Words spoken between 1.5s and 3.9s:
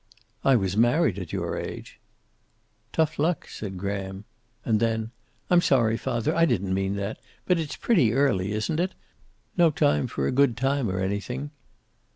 age." "Tough luck," said